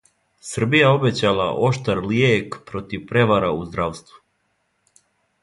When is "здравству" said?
3.69-4.21